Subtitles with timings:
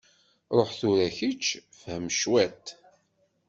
[0.55, 1.45] Ruḥ tura kečč
[1.79, 2.65] fhem cwiṭ…